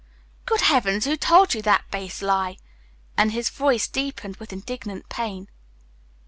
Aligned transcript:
"Good 0.47 0.61
heavens, 0.61 1.05
who 1.05 1.15
told 1.15 1.53
you 1.53 1.61
that 1.61 1.91
base 1.91 2.23
lie?" 2.23 2.57
And 3.17 3.33
his 3.33 3.49
voice 3.51 3.87
deepened 3.87 4.37
with 4.37 4.51
indignant 4.51 5.09
pain. 5.09 5.47